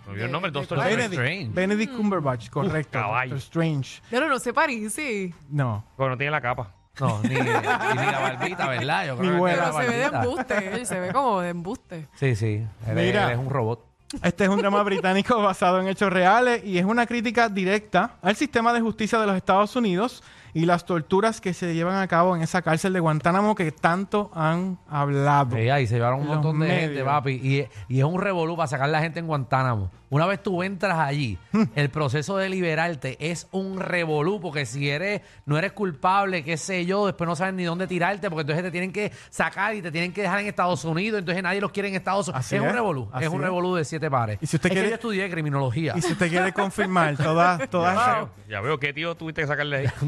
me 0.06 0.12
olvidó 0.12 0.26
el 0.26 0.32
nombre, 0.32 0.50
de- 0.50 0.58
Doctor. 0.58 0.78
Benedict, 0.78 1.12
Strange. 1.12 1.48
Benedict 1.52 1.96
Cumberbatch, 1.96 2.48
correcto. 2.50 2.98
caballo. 2.98 3.34
Doctor 3.34 3.38
Strange. 3.38 4.02
Pero 4.10 4.28
no 4.28 4.38
se 4.38 4.52
parece. 4.52 5.34
No. 5.50 5.84
Pero 5.96 6.10
no 6.10 6.16
tiene 6.16 6.30
la 6.30 6.40
capa. 6.40 6.72
No, 7.00 7.20
ni, 7.22 7.28
ni 7.28 7.36
la 7.44 8.18
barbita, 8.20 8.68
¿verdad? 8.68 9.06
Yo 9.06 9.14
Ni 9.14 9.20
creo 9.20 9.32
que 9.34 9.38
huele. 9.40 9.56
tiene 9.56 9.70
Pero 9.70 9.78
la 9.78 9.84
se 9.84 9.88
ve 9.90 9.96
de 9.98 10.04
embuste. 10.04 10.74
Él 10.80 10.86
se 10.86 11.00
ve 11.00 11.12
como 11.12 11.40
de 11.40 11.48
embuste. 11.50 12.08
Sí, 12.14 12.34
sí. 12.34 12.66
Él, 12.86 12.94
Mira. 12.96 13.26
él 13.26 13.32
es 13.32 13.38
un 13.38 13.50
robot. 13.50 13.84
Este 14.22 14.44
es 14.44 14.50
un 14.50 14.58
drama 14.58 14.82
británico 14.82 15.40
basado 15.42 15.80
en 15.80 15.88
hechos 15.88 16.10
reales 16.10 16.64
y 16.64 16.78
es 16.78 16.84
una 16.84 17.06
crítica 17.06 17.48
directa 17.48 18.16
al 18.22 18.36
sistema 18.36 18.72
de 18.72 18.80
justicia 18.80 19.18
de 19.18 19.26
los 19.26 19.36
Estados 19.36 19.76
Unidos 19.76 20.22
y 20.54 20.64
las 20.64 20.86
torturas 20.86 21.42
que 21.42 21.52
se 21.52 21.74
llevan 21.74 21.96
a 21.96 22.08
cabo 22.08 22.34
en 22.34 22.40
esa 22.42 22.62
cárcel 22.62 22.94
de 22.94 23.00
Guantánamo 23.00 23.54
que 23.54 23.70
tanto 23.70 24.30
han 24.34 24.78
hablado. 24.88 25.56
Sí, 25.56 25.68
ahí 25.68 25.86
se 25.86 25.96
llevaron 25.96 26.20
un 26.20 26.26
Los 26.26 26.36
montón 26.36 26.60
de 26.60 26.68
gente, 26.68 27.04
papi. 27.04 27.32
Y, 27.32 27.94
y 27.94 27.98
es 27.98 28.04
un 28.04 28.20
revolú 28.20 28.56
para 28.56 28.66
sacar 28.66 28.88
la 28.88 29.00
gente 29.00 29.20
en 29.20 29.26
Guantánamo. 29.26 29.90
Una 30.10 30.24
vez 30.26 30.42
tú 30.42 30.62
entras 30.62 30.98
allí, 30.98 31.38
el 31.74 31.90
proceso 31.90 32.38
de 32.38 32.48
liberarte 32.48 33.16
es 33.20 33.46
un 33.50 33.78
revolú, 33.78 34.40
porque 34.40 34.64
si 34.64 34.88
eres, 34.88 35.20
no 35.44 35.58
eres 35.58 35.72
culpable, 35.72 36.42
qué 36.44 36.56
sé 36.56 36.86
yo, 36.86 37.04
después 37.06 37.28
no 37.28 37.36
saben 37.36 37.56
ni 37.56 37.64
dónde 37.64 37.86
tirarte, 37.86 38.30
porque 38.30 38.40
entonces 38.40 38.64
te 38.64 38.70
tienen 38.70 38.90
que 38.92 39.12
sacar 39.28 39.74
y 39.74 39.82
te 39.82 39.90
tienen 39.92 40.12
que 40.14 40.22
dejar 40.22 40.38
en 40.40 40.46
Estados 40.46 40.84
Unidos, 40.86 41.18
entonces 41.18 41.42
nadie 41.42 41.60
los 41.60 41.72
quiere 41.72 41.90
en 41.90 41.94
Estados 41.96 42.28
Unidos. 42.28 42.44
Así 42.46 42.56
es, 42.56 42.62
un 42.62 42.70
revolú, 42.72 43.10
así 43.12 43.24
es 43.26 43.30
un 43.30 43.42
revolú 43.42 43.74
de 43.74 43.84
siete 43.84 44.10
pares. 44.10 44.38
Y 44.40 44.46
si 44.46 44.56
usted 44.56 44.68
es 44.68 44.70
que 44.70 44.74
quiere- 44.76 44.88
yo 44.88 44.94
estudié 44.94 45.30
criminología. 45.30 45.92
Y 45.94 46.00
si 46.00 46.12
usted 46.12 46.30
quiere 46.30 46.52
confirmar 46.54 47.16
todas, 47.16 47.68
todas 47.70 47.94
Ya 47.94 48.00
esas- 48.02 48.16
veo, 48.16 48.30
ya 48.48 48.60
veo 48.62 48.78
qué 48.78 48.92
tío 48.94 49.14
tuviste 49.14 49.42
que 49.42 49.46
sacarle 49.46 49.76
ahí. 49.76 49.86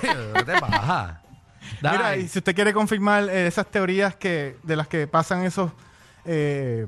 ¿Qué 0.00 0.44
te 0.44 0.60
pasa? 0.60 1.20
Mira, 1.82 2.16
y 2.16 2.28
si 2.28 2.38
usted 2.38 2.54
quiere 2.54 2.72
confirmar 2.72 3.24
eh, 3.28 3.46
esas 3.46 3.66
teorías 3.66 4.14
que 4.16 4.56
de 4.62 4.76
las 4.76 4.86
que 4.88 5.06
pasan 5.06 5.44
esos 5.44 5.72
eh, 6.24 6.86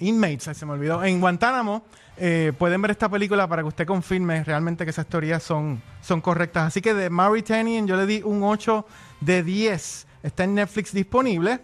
inmates, 0.00 0.56
se 0.56 0.66
me 0.66 0.72
olvidó, 0.72 1.02
en 1.04 1.20
Guantánamo, 1.20 1.84
eh, 2.16 2.52
pueden 2.58 2.80
ver 2.82 2.90
esta 2.92 3.08
película 3.08 3.46
para 3.48 3.62
que 3.62 3.68
usted 3.68 3.86
confirme 3.86 4.44
realmente 4.44 4.84
que 4.84 4.90
esas 4.90 5.06
teorías 5.06 5.42
son, 5.42 5.82
son 6.00 6.20
correctas. 6.20 6.66
Así 6.68 6.80
que 6.80 6.94
de 6.94 7.10
Mauritanian 7.10 7.86
yo 7.86 7.96
le 7.96 8.06
di 8.06 8.22
un 8.24 8.42
8 8.42 8.86
de 9.20 9.42
10. 9.42 10.06
Está 10.22 10.44
en 10.44 10.54
Netflix 10.54 10.92
disponible. 10.92 11.60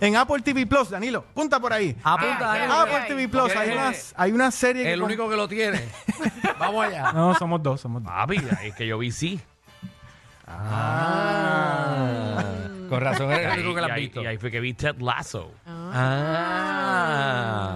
En 0.00 0.16
Apple 0.16 0.42
TV 0.42 0.66
Plus, 0.66 0.90
Danilo, 0.90 1.24
punta 1.34 1.58
por 1.60 1.72
ahí. 1.72 1.96
Apunta, 2.02 2.52
Ah, 2.52 2.56
Danilo, 2.58 2.74
Apple. 2.74 3.04
TV 3.08 3.28
Plus, 3.28 3.54
hay 3.56 3.70
una, 3.70 3.92
hay 4.16 4.32
una 4.32 4.50
serie 4.50 4.82
que... 4.82 4.92
El 4.92 5.00
con- 5.00 5.06
único 5.06 5.28
que 5.30 5.36
lo 5.36 5.48
tiene. 5.48 5.80
Vamos 6.58 6.84
allá. 6.86 7.12
No, 7.12 7.34
somos 7.34 7.62
dos, 7.62 7.80
somos 7.80 8.02
dos. 8.02 8.12
Papi, 8.12 8.36
es 8.64 8.74
que 8.74 8.86
yo 8.86 8.98
vi 8.98 9.10
sí. 9.12 9.40
Ah. 10.46 12.44
Con 12.88 13.00
razón 13.00 13.30
eres 13.32 13.54
el 13.54 13.60
único 13.66 13.74
que 13.74 13.80
y, 13.80 13.82
la 13.82 13.86
has 13.86 13.92
ahí, 13.92 14.02
visto. 14.02 14.22
y 14.22 14.26
ahí 14.26 14.36
fue 14.36 14.50
que 14.50 14.60
vi 14.60 14.74
Ted 14.74 14.96
Lasso. 15.00 15.52
Ah. 15.66 15.83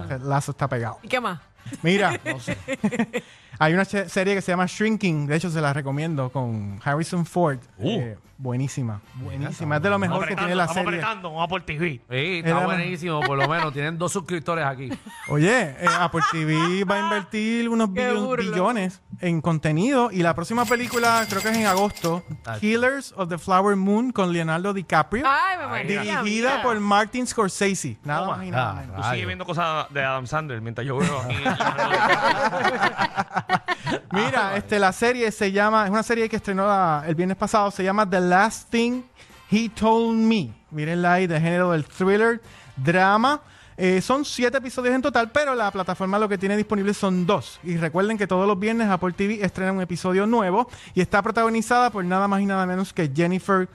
El 0.09 0.27
lazo 0.27 0.51
está 0.51 0.67
pegado. 0.67 0.99
¿Y 1.03 1.07
qué 1.07 1.21
más? 1.21 1.39
Mira, 1.81 2.19
hay 3.59 3.73
una 3.73 3.85
serie 3.85 4.35
que 4.35 4.41
se 4.41 4.51
llama 4.51 4.65
Shrinking, 4.67 5.27
de 5.27 5.35
hecho 5.35 5.49
se 5.49 5.61
la 5.61 5.73
recomiendo, 5.73 6.29
con 6.29 6.79
Harrison 6.83 7.25
Ford. 7.25 7.59
Uh. 7.77 7.99
Eh, 7.99 8.17
buenísima, 8.37 9.01
buenísima. 9.15 9.77
Es 9.77 9.81
de 9.81 9.89
lo 9.89 9.99
mejor 9.99 10.27
que 10.27 10.35
tiene 10.35 10.55
la 10.55 10.63
Estamos 10.65 10.85
serie. 10.85 10.99
apretando 10.99 11.33
con 11.33 11.41
Apple 11.43 11.61
TV. 11.61 11.89
Sí, 12.09 12.41
está 12.43 12.65
buenísimo, 12.65 13.19
por 13.21 13.37
lo 13.37 13.47
menos. 13.49 13.73
Tienen 13.73 13.97
dos 13.97 14.11
suscriptores 14.13 14.65
aquí. 14.65 14.89
Oye, 15.27 15.61
eh, 15.71 15.85
Apple 15.99 16.21
TV 16.31 16.83
va 16.85 16.95
a 16.95 16.99
invertir 16.99 17.67
unos 17.69 17.91
billones 17.91 19.01
en 19.21 19.41
contenido 19.41 20.09
y 20.11 20.23
la 20.23 20.33
próxima 20.33 20.63
película 20.63 21.25
creo 21.29 21.41
que 21.41 21.49
es 21.49 21.57
en 21.57 21.65
agosto, 21.65 22.23
Killers 22.61 23.13
of 23.17 23.27
the 23.27 23.37
Flower 23.37 23.75
Moon 23.75 24.11
con 24.11 24.31
Leonardo 24.31 24.73
DiCaprio, 24.73 25.25
Ay, 25.27 25.85
me 25.85 25.93
dirigida 25.93 26.61
por 26.61 26.79
Martin 26.79 27.27
Scorsese. 27.27 27.97
Nada 28.05 28.27
más 28.27 28.45
y 28.45 28.51
nada 28.51 28.85
Ah. 28.95 28.95
Tú 28.95 29.03
sigues 29.11 29.27
viendo 29.27 29.45
cosas 29.45 29.87
de 29.91 30.03
Adam 30.03 30.25
Sandler 30.25 30.61
mientras 30.61 30.87
yo 30.87 30.97
veo 30.97 31.19
aquí. 31.19 31.35
Mira, 34.11 34.55
este, 34.55 34.79
la 34.79 34.91
serie 34.91 35.31
se 35.31 35.51
llama, 35.51 35.85
es 35.85 35.91
una 35.91 36.03
serie 36.03 36.29
que 36.29 36.37
estrenó 36.37 36.67
la- 36.67 37.03
el 37.07 37.15
viernes 37.15 37.37
pasado, 37.37 37.71
se 37.71 37.83
llama 37.83 38.09
The 38.09 38.19
Last 38.21 38.69
Thing 38.69 39.03
He 39.51 39.69
Told 39.69 40.17
Me. 40.17 40.49
Mírenla 40.71 41.13
ahí, 41.13 41.27
de 41.27 41.39
género 41.39 41.71
del 41.71 41.85
thriller, 41.85 42.41
drama. 42.75 43.41
Eh, 43.77 44.01
son 44.01 44.25
siete 44.25 44.57
episodios 44.57 44.93
en 44.93 45.01
total, 45.01 45.31
pero 45.31 45.55
la 45.55 45.71
plataforma 45.71 46.19
lo 46.19 46.27
que 46.27 46.37
tiene 46.37 46.57
disponible 46.57 46.93
son 46.93 47.25
dos. 47.25 47.59
Y 47.63 47.77
recuerden 47.77 48.17
que 48.17 48.27
todos 48.27 48.45
los 48.45 48.59
viernes 48.59 48.89
Apple 48.89 49.13
TV 49.13 49.43
estrena 49.43 49.71
un 49.71 49.81
episodio 49.81 50.25
nuevo 50.27 50.69
y 50.93 51.01
está 51.01 51.21
protagonizada 51.21 51.89
por 51.89 52.03
nada 52.03 52.27
más 52.27 52.41
y 52.41 52.45
nada 52.45 52.65
menos 52.65 52.91
que 52.91 53.09
Jennifer 53.15 53.69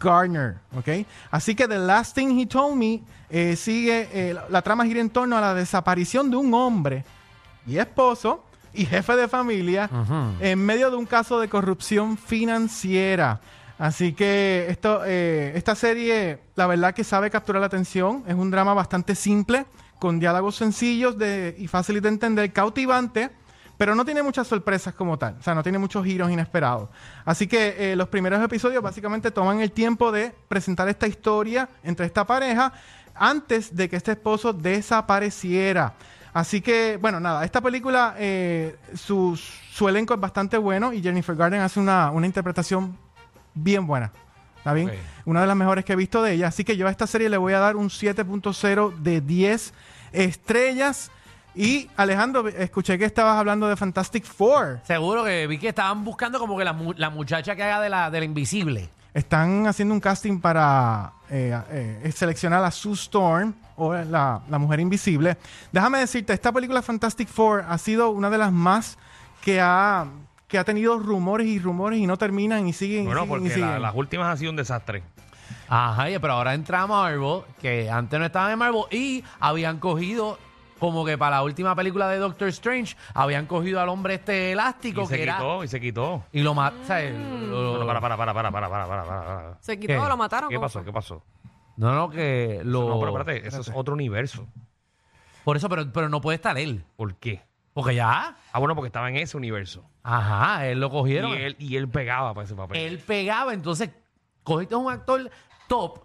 Garner, 0.00 0.56
¿ok? 0.76 0.88
Así 1.30 1.54
que 1.54 1.68
The 1.68 1.78
Last 1.78 2.14
Thing 2.14 2.38
He 2.38 2.46
Told 2.46 2.76
Me 2.76 3.02
eh, 3.28 3.56
sigue, 3.56 4.08
eh, 4.12 4.32
la, 4.32 4.46
la 4.48 4.62
trama 4.62 4.86
gira 4.86 5.00
en 5.00 5.10
torno 5.10 5.36
a 5.36 5.40
la 5.40 5.54
desaparición 5.54 6.30
de 6.30 6.36
un 6.36 6.54
hombre 6.54 7.04
y 7.66 7.78
esposo 7.78 8.44
y 8.74 8.86
jefe 8.86 9.16
de 9.16 9.28
familia 9.28 9.90
en 10.40 10.64
medio 10.64 10.90
de 10.90 10.96
un 10.96 11.06
caso 11.06 11.40
de 11.40 11.48
corrupción 11.48 12.16
financiera. 12.16 13.40
Así 13.78 14.12
que 14.12 14.66
esto, 14.68 15.02
eh, 15.04 15.52
esta 15.56 15.74
serie, 15.74 16.38
la 16.54 16.68
verdad 16.68 16.94
que 16.94 17.02
sabe 17.02 17.30
capturar 17.30 17.60
la 17.60 17.66
atención. 17.66 18.22
Es 18.28 18.34
un 18.34 18.50
drama 18.50 18.74
bastante 18.74 19.16
simple, 19.16 19.66
con 19.98 20.20
diálogos 20.20 20.54
sencillos 20.54 21.18
de, 21.18 21.56
y 21.58 21.66
fáciles 21.66 22.00
de 22.02 22.10
entender, 22.10 22.52
cautivante, 22.52 23.30
pero 23.76 23.96
no 23.96 24.04
tiene 24.04 24.22
muchas 24.22 24.46
sorpresas 24.46 24.94
como 24.94 25.18
tal. 25.18 25.36
O 25.40 25.42
sea, 25.42 25.56
no 25.56 25.64
tiene 25.64 25.78
muchos 25.78 26.04
giros 26.04 26.30
inesperados. 26.30 26.90
Así 27.24 27.48
que 27.48 27.92
eh, 27.92 27.96
los 27.96 28.08
primeros 28.08 28.40
episodios 28.40 28.82
básicamente 28.82 29.32
toman 29.32 29.60
el 29.60 29.72
tiempo 29.72 30.12
de 30.12 30.32
presentar 30.46 30.88
esta 30.88 31.08
historia 31.08 31.68
entre 31.82 32.06
esta 32.06 32.24
pareja 32.24 32.72
antes 33.14 33.74
de 33.74 33.88
que 33.88 33.96
este 33.96 34.12
esposo 34.12 34.52
desapareciera. 34.52 35.94
Así 36.34 36.60
que, 36.62 36.98
bueno, 37.00 37.20
nada, 37.20 37.44
esta 37.44 37.60
película, 37.60 38.14
eh, 38.18 38.76
su, 38.94 39.36
su 39.70 39.88
elenco 39.88 40.14
es 40.14 40.20
bastante 40.20 40.56
bueno 40.56 40.92
y 40.92 41.02
Jennifer 41.02 41.36
Garden 41.36 41.60
hace 41.60 41.78
una, 41.78 42.10
una 42.10 42.26
interpretación 42.26 42.96
bien 43.54 43.86
buena. 43.86 44.10
¿Está 44.56 44.72
bien? 44.72 44.88
Una 45.24 45.40
de 45.42 45.46
las 45.48 45.56
mejores 45.56 45.84
que 45.84 45.92
he 45.92 45.96
visto 45.96 46.22
de 46.22 46.32
ella. 46.34 46.46
Así 46.46 46.62
que 46.64 46.76
yo 46.76 46.86
a 46.86 46.90
esta 46.90 47.06
serie 47.06 47.28
le 47.28 47.36
voy 47.36 47.52
a 47.52 47.58
dar 47.58 47.76
un 47.76 47.88
7.0 47.88 48.94
de 48.98 49.20
10 49.20 49.74
estrellas. 50.12 51.10
Y 51.54 51.90
Alejandro, 51.96 52.48
escuché 52.48 52.96
que 52.96 53.04
estabas 53.04 53.36
hablando 53.38 53.66
de 53.68 53.76
Fantastic 53.76 54.24
Four. 54.24 54.80
Seguro 54.84 55.24
que 55.24 55.46
vi 55.46 55.58
que 55.58 55.68
estaban 55.68 56.02
buscando 56.04 56.38
como 56.38 56.56
que 56.56 56.64
la, 56.64 56.72
mu- 56.72 56.94
la 56.96 57.10
muchacha 57.10 57.54
que 57.56 57.62
haga 57.62 57.80
de 57.82 57.90
la, 57.90 58.10
de 58.10 58.20
la 58.20 58.24
invisible. 58.24 58.88
Están 59.14 59.66
haciendo 59.66 59.94
un 59.94 60.00
casting 60.00 60.40
para 60.40 61.12
eh, 61.28 61.58
eh, 61.70 62.12
seleccionar 62.14 62.64
a 62.64 62.70
Sue 62.70 62.94
Storm 62.94 63.54
o 63.76 63.92
la, 63.94 64.40
la 64.48 64.58
mujer 64.58 64.80
invisible. 64.80 65.36
Déjame 65.70 65.98
decirte, 65.98 66.32
esta 66.32 66.50
película 66.52 66.80
Fantastic 66.82 67.28
Four 67.28 67.64
ha 67.68 67.76
sido 67.78 68.10
una 68.10 68.30
de 68.30 68.38
las 68.38 68.52
más 68.52 68.96
que 69.42 69.60
ha, 69.60 70.06
que 70.48 70.58
ha 70.58 70.64
tenido 70.64 70.98
rumores 70.98 71.46
y 71.46 71.58
rumores 71.58 71.98
y 71.98 72.06
no 72.06 72.16
terminan 72.16 72.66
y 72.68 72.72
siguen 72.72 73.04
Bueno, 73.04 73.22
y 73.22 73.24
siguen 73.26 73.44
y 73.44 73.48
porque 73.50 73.60
la- 73.60 73.78
las 73.78 73.94
últimas 73.94 74.26
han 74.28 74.38
sido 74.38 74.50
un 74.50 74.56
desastre. 74.56 75.02
Ajá, 75.68 76.04
pero 76.20 76.32
ahora 76.34 76.54
entra 76.54 76.86
Marvel, 76.86 77.42
que 77.60 77.90
antes 77.90 78.18
no 78.18 78.26
estaba 78.26 78.52
en 78.52 78.58
Marvel, 78.58 78.82
y 78.90 79.24
habían 79.40 79.78
cogido, 79.78 80.38
como 80.82 81.04
que 81.04 81.16
para 81.16 81.36
la 81.36 81.42
última 81.44 81.76
película 81.76 82.08
de 82.08 82.16
Doctor 82.18 82.48
Strange, 82.48 82.96
habían 83.14 83.46
cogido 83.46 83.80
al 83.80 83.88
hombre 83.88 84.14
este 84.14 84.50
elástico 84.50 85.02
Y 85.02 85.06
se 85.06 85.16
que 85.16 85.22
era. 85.22 85.36
quitó, 85.36 85.62
y 85.62 85.68
se 85.68 85.80
quitó. 85.80 86.24
Y 86.32 86.42
lo 86.42 86.54
mató. 86.54 86.76
Bueno, 86.88 87.86
para, 87.86 88.00
para, 88.00 88.16
para, 88.16 88.34
para, 88.34 88.50
para, 88.50 88.68
para, 88.68 88.86
para, 88.88 89.04
para. 89.04 89.58
Se 89.60 89.78
quitó, 89.78 89.92
¿Qué? 90.02 90.08
lo 90.08 90.16
mataron. 90.16 90.48
¿Qué 90.50 90.56
¿cómo 90.56 90.64
pasó? 90.66 90.80
fue? 90.80 90.86
¿Qué 90.86 90.92
pasó? 90.92 91.22
No, 91.76 91.94
no, 91.94 92.10
que 92.10 92.62
lo. 92.64 92.88
No, 92.88 92.98
pero 92.98 93.16
espérate, 93.16 93.46
eso 93.46 93.60
es 93.60 93.70
otro 93.72 93.94
universo. 93.94 94.44
Por 95.44 95.56
eso, 95.56 95.68
pero, 95.68 95.92
pero 95.92 96.08
no 96.08 96.20
puede 96.20 96.34
estar 96.34 96.58
él. 96.58 96.84
¿Por 96.96 97.14
qué? 97.14 97.44
Porque 97.74 97.94
ya. 97.94 98.34
Ah, 98.52 98.58
bueno, 98.58 98.74
porque 98.74 98.88
estaba 98.88 99.08
en 99.08 99.18
ese 99.18 99.36
universo. 99.36 99.84
Ajá, 100.02 100.66
él 100.66 100.80
lo 100.80 100.88
Y 100.88 100.90
cogieron. 100.90 101.32
él, 101.34 101.54
y 101.60 101.76
él 101.76 101.88
pegaba 101.88 102.34
para 102.34 102.44
ese 102.44 102.56
papel. 102.56 102.76
Él 102.76 102.98
pegaba, 102.98 103.54
entonces 103.54 103.90
cogiste 104.42 104.74
un 104.74 104.90
actor 104.90 105.30
top 105.68 106.00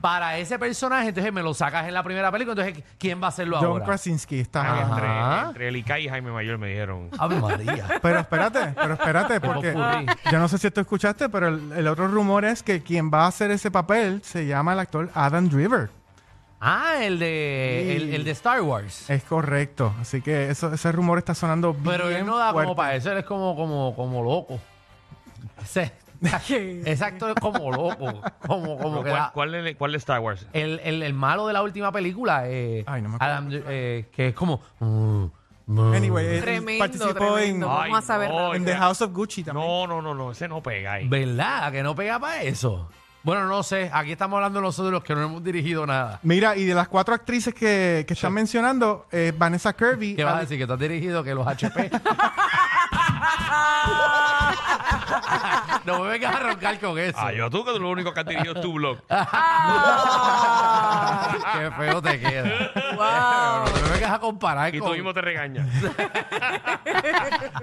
para 0.00 0.38
ese 0.38 0.58
personaje, 0.58 1.08
entonces 1.08 1.32
me 1.32 1.42
lo 1.42 1.52
sacas 1.54 1.86
en 1.86 1.94
la 1.94 2.02
primera 2.02 2.30
película, 2.32 2.60
entonces 2.60 2.84
¿quién 2.98 3.20
va 3.20 3.26
a 3.26 3.28
hacerlo 3.28 3.58
John 3.58 3.66
ahora? 3.66 3.84
Krasinski 3.84 4.40
está 4.40 4.82
entre, 4.82 5.48
entre 5.48 5.68
el 5.68 5.76
y 5.76 6.08
Jaime 6.08 6.30
Mayor 6.32 6.58
me 6.58 6.68
dijeron. 6.68 7.08
Ave 7.18 7.36
María. 7.40 7.86
Pero 8.02 8.20
espérate, 8.20 8.72
pero 8.74 8.94
espérate, 8.94 9.40
porque 9.40 9.72
popurrí. 9.72 10.06
yo 10.32 10.38
no 10.38 10.48
sé 10.48 10.58
si 10.58 10.70
tú 10.70 10.80
escuchaste, 10.80 11.28
pero 11.28 11.48
el, 11.48 11.72
el 11.72 11.86
otro 11.88 12.08
rumor 12.08 12.44
es 12.44 12.62
que 12.62 12.82
quien 12.82 13.10
va 13.12 13.24
a 13.24 13.28
hacer 13.28 13.50
ese 13.50 13.70
papel 13.70 14.22
se 14.24 14.46
llama 14.46 14.72
el 14.72 14.78
actor 14.78 15.10
Adam 15.14 15.48
Driver. 15.48 15.90
Ah, 16.60 16.96
el 17.02 17.18
de, 17.18 17.84
Sí. 17.86 17.96
el, 17.96 18.14
el 18.14 18.24
de 18.24 18.30
Star 18.32 18.60
Wars. 18.60 19.08
Es 19.08 19.22
correcto. 19.24 19.94
Así 20.00 20.20
que 20.20 20.50
eso, 20.50 20.72
ese 20.72 20.92
rumor 20.92 21.18
está 21.18 21.34
sonando 21.34 21.72
bien 21.72 21.84
Pero 21.84 22.10
él 22.10 22.26
no 22.26 22.36
da 22.36 22.52
fuerte. 22.52 22.66
como 22.66 22.76
para 22.76 22.94
eso, 22.94 23.10
él 23.12 23.18
es 23.18 23.24
como, 23.24 23.56
como, 23.56 23.94
como 23.96 24.22
loco. 24.22 24.60
Ese, 25.62 25.92
¿Qué? 26.46 26.82
ese 26.84 27.04
actor 27.04 27.30
es 27.30 27.36
como 27.40 27.70
loco. 27.70 28.22
Como, 28.46 28.78
como 28.78 29.02
que 29.02 29.12
¿Cuál, 29.32 29.54
es- 29.54 29.76
cuál 29.76 29.94
Star 29.96 30.20
Wars? 30.20 30.46
el, 30.52 30.80
el, 30.84 31.02
el 31.02 31.14
malo 31.14 31.46
de 31.46 31.52
la 31.52 31.62
última 31.62 31.90
película, 31.92 32.42
eh, 32.46 32.84
Ay, 32.86 33.02
no 33.02 33.08
me 33.10 33.14
acuerdo. 33.16 33.32
Adam, 33.34 33.48
eh, 33.52 34.08
que 34.12 34.28
es 34.28 34.34
como... 34.34 34.60
mm, 34.80 35.24
mm. 35.66 35.94
Anyway, 35.94 36.26
él 36.26 36.40
Tremendo, 36.42 36.78
participó 36.84 37.14
tremendo. 37.14 37.66
en, 37.66 37.72
Ay, 37.72 37.90
Vamos 37.90 37.98
a 37.98 38.06
saber. 38.06 38.28
no, 38.30 38.36
rápido. 38.38 38.54
en 38.54 38.64
The 38.64 38.76
House 38.76 39.00
of 39.02 39.12
Gucci 39.12 39.44
también. 39.44 39.66
No, 39.66 39.86
no, 39.86 40.02
no, 40.02 40.14
no, 40.14 40.32
ese 40.32 40.46
no 40.48 40.62
pega 40.62 40.94
ahí. 40.94 41.08
¿Verdad? 41.08 41.70
Que 41.72 41.82
no 41.82 41.94
pega 41.94 42.18
para 42.18 42.42
eso. 42.42 42.88
Bueno, 43.22 43.46
no 43.46 43.62
sé. 43.62 43.90
Aquí 43.92 44.12
estamos 44.12 44.36
hablando 44.38 44.60
nosotros 44.62 44.92
los 44.92 45.04
que 45.04 45.14
no 45.14 45.22
hemos 45.22 45.44
dirigido 45.44 45.86
nada. 45.86 46.18
Mira, 46.22 46.56
y 46.56 46.64
de 46.64 46.74
las 46.74 46.88
cuatro 46.88 47.14
actrices 47.14 47.52
que, 47.54 48.04
que 48.08 48.14
están 48.14 48.32
mencionando, 48.32 49.06
eh, 49.12 49.32
Vanessa 49.36 49.74
Kirby. 49.74 50.16
¿Qué 50.16 50.24
vas 50.24 50.36
a 50.36 50.40
decir? 50.40 50.58
Que 50.58 50.66
tú 50.66 50.72
has 50.72 50.78
dirigido 50.80 51.22
que 51.22 51.34
los 51.34 51.46
HP. 51.46 51.90
no 55.84 56.00
me 56.02 56.08
vengas 56.10 56.34
a 56.34 56.38
roncar 56.40 56.78
con 56.80 56.98
eso. 56.98 57.18
Ah, 57.18 57.32
yo 57.32 57.48
tú 57.50 57.64
que 57.64 57.78
lo 57.78 57.90
único 57.90 58.12
que 58.12 58.20
has 58.20 58.26
dirigido 58.26 58.54
es 58.54 58.60
tu 58.60 58.72
blog. 58.74 58.98
Qué 61.52 61.70
feo 61.76 62.02
te 62.02 62.20
queda. 62.20 62.70
Wow. 62.96 63.74
no 63.74 63.82
me 63.82 63.88
vengas 63.94 64.12
a 64.12 64.18
comparar 64.18 64.74
Y 64.74 64.78
tú 64.78 64.84
con... 64.84 64.92
mismo 64.94 65.12
te 65.14 65.20
regañas. 65.20 65.66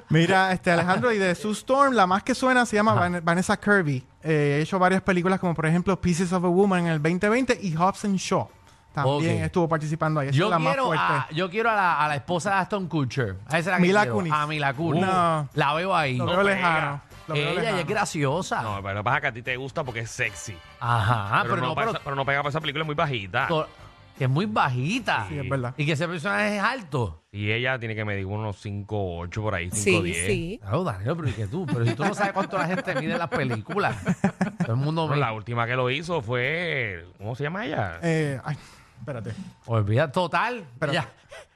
Mira, 0.10 0.52
este 0.52 0.72
Alejandro, 0.72 1.12
y 1.12 1.18
de 1.18 1.36
Sue 1.36 1.52
Storm, 1.52 1.94
la 1.94 2.08
más 2.08 2.24
que 2.24 2.36
suena 2.36 2.66
se 2.66 2.76
llama 2.76 2.94
Van- 2.94 3.22
Vanessa 3.24 3.58
Kirby. 3.58 4.06
Eh, 4.24 4.58
ha 4.60 4.64
hecho 4.64 4.80
varias 4.80 5.02
películas 5.02 5.40
como 5.40 5.54
por 5.54 5.66
ejemplo 5.66 6.00
Pieces 6.00 6.32
of 6.34 6.44
a 6.44 6.48
Woman 6.48 6.82
en 6.82 6.88
el 6.94 7.02
2020 7.02 7.60
y 7.62 7.76
Hobbs 7.76 8.06
and 8.06 8.18
Shaw. 8.18 8.48
También 8.94 9.38
Ok. 9.40 9.46
estuvo 9.46 9.70
participando 9.70 10.20
ahí. 10.20 10.30
Esa 10.30 10.38
Yo 10.38 10.46
es 10.46 10.52
la 10.52 10.60
más 10.60 10.74
quiero, 10.74 10.86
fuerte. 10.88 11.04
a, 11.06 11.28
yo 11.32 11.50
quiero 11.52 11.70
a 11.70 11.76
la, 11.76 12.04
a 12.04 12.08
la 12.08 12.16
esposa 12.16 12.50
de 12.52 12.56
Aston 12.58 12.88
Kutcher. 12.88 13.36
A 13.46 13.50
esa 13.50 13.58
es 13.60 13.66
la 13.68 13.76
que 13.76 13.82
Mila 13.84 14.02
quiero. 14.02 14.16
Kunis. 14.16 14.34
A 14.34 14.48
Mila 14.48 14.74
Kunis. 14.74 15.06
No. 15.06 15.50
La 15.54 15.74
veo 15.76 15.96
ahí. 15.96 16.18
Lo 16.18 16.26
No 16.26 16.32
veo 16.32 16.44
pega. 16.44 16.56
lejano. 16.56 17.02
Ella 17.36 17.54
lejano. 17.54 17.78
es 17.80 17.88
graciosa. 17.88 18.62
No, 18.62 18.82
pero 18.84 19.04
pasa 19.04 19.22
que 19.22 19.28
a 19.28 19.32
ti 19.34 19.42
te 19.42 19.56
gusta 19.58 19.84
porque 19.84 20.02
es 20.02 20.12
sexy. 20.12 20.56
Ajá, 20.80 21.42
pero, 21.44 21.56
pero, 21.56 21.68
no 21.68 21.76
pero, 21.76 21.90
esa- 21.92 22.00
pero 22.04 22.16
no 22.16 22.26
pega 22.26 22.40
para 22.40 22.50
esa 22.50 22.62
película, 22.62 22.84
es 22.84 22.86
muy 22.86 22.96
bajita. 22.96 23.48
to- 23.48 23.68
que 24.18 24.24
es 24.24 24.30
muy 24.32 24.48
bajita. 24.48 25.28
Sí, 25.30 25.38
es 25.38 25.48
verdad. 25.48 25.76
Y 25.78 25.86
que 25.86 25.92
ese 25.92 26.08
personaje 26.08 26.58
es 26.58 26.64
alto. 26.64 27.22
Y 27.32 27.52
ella 27.52 27.78
tiene 27.78 27.94
que 27.94 28.04
medir 28.04 28.26
unos 28.26 28.58
5, 28.60 29.20
8 29.20 29.42
por 29.44 29.54
ahí, 29.54 29.70
5, 29.72 30.00
Sí, 30.00 30.04
10. 30.06 30.26
sí. 30.26 30.58
Claro, 30.60 30.84
Danilo, 30.84 31.16
pero 31.16 31.30
¿y 31.30 31.34
que 31.34 31.46
tú? 31.46 31.68
Pero 31.68 31.86
si 31.86 31.94
tú 31.94 32.04
no 32.04 32.16
sabes 32.16 32.34
cuánto 32.34 32.58
la 32.58 32.66
gente 32.66 32.96
mide 32.96 33.12
en 33.14 33.20
las 33.20 33.30
películas. 33.30 33.96
Todo 34.66 34.72
el 34.72 34.78
mundo 34.78 35.04
Bueno, 35.04 35.16
me... 35.18 35.20
la 35.22 35.34
última 35.34 35.68
que 35.68 35.76
lo 35.76 35.92
hizo 35.92 36.24
fue. 36.24 37.06
¿Cómo 37.20 37.36
se 37.36 37.44
llama 37.44 37.66
ella? 37.68 38.00
Eh, 38.02 38.42
ay, 38.44 38.58
espérate. 39.00 39.34
Olvida, 39.68 40.12
total. 40.12 40.66
Pero- 40.80 40.94
ya, 40.94 41.08